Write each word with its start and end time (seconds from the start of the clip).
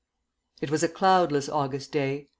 It 0.63 0.71
was 0.71 0.81
a 0.81 0.89
cloudless 0.89 1.47
August 1.47 1.91
day. 1.91 2.29